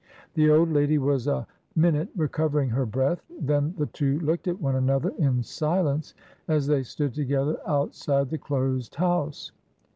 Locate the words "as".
6.47-6.65